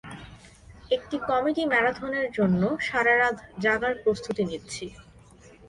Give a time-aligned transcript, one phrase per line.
[0.91, 4.85] একটা কমেডি ম্যারাথনের জন্য সারা রাত জাগার প্রস্তুতি নিচ্ছি।